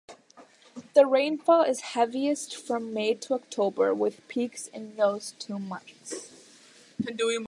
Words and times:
The 0.95 1.05
rainfall 1.05 1.61
is 1.61 1.81
heaviest 1.93 2.55
from 2.57 2.91
May 2.91 3.13
to 3.13 3.35
October, 3.35 3.93
with 3.93 4.27
peaks 4.27 4.65
in 4.65 4.95
those 4.95 5.33
two 5.33 5.59
months. 5.59 6.31